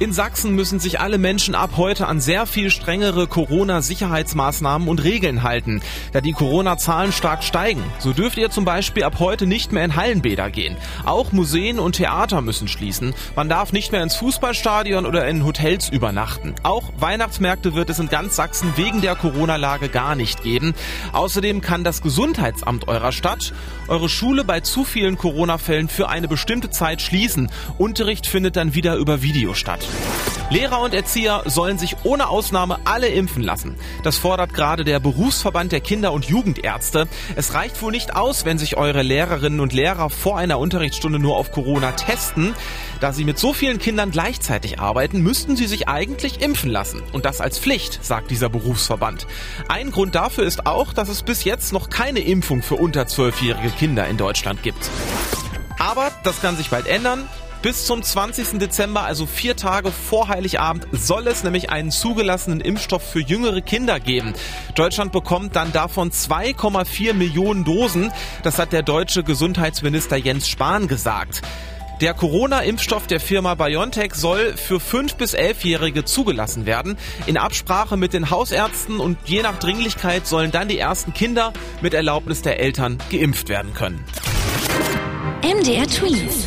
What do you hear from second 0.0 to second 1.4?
In Sachsen müssen sich alle